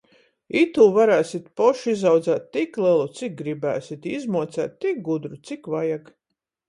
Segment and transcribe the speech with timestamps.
[0.59, 6.11] Itū variesit poši izaudzēt tik lelu, cik gribiesit, i izmuoceit tik gudru, cik vajag.